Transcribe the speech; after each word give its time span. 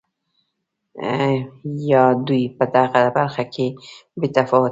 یا 1.89 2.03
دوی 2.27 2.43
په 2.57 2.65
دغه 2.75 3.01
برخه 3.17 3.43
کې 3.53 3.67
بې 4.19 4.27
تفاوته 4.35 4.57
دي. 4.57 4.59